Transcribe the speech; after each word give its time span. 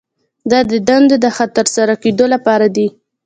دا 0.51 0.59
د 0.69 0.71
دندو 0.87 1.15
د 1.23 1.25
ښه 1.35 1.45
ترسره 1.57 1.93
کیدو 2.03 2.25
لپاره 2.33 2.65
دي. 2.75 2.87